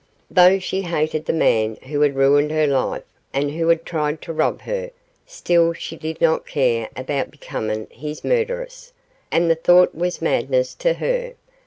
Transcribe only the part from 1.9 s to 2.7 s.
had ruined her